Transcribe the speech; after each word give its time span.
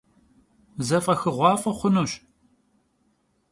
Zef'exığuaf'e 0.87 1.71
xhunuş. 1.77 2.11